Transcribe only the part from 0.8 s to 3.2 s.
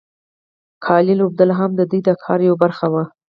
قالین اوبدل هم د دوی د کار یوه برخه وه.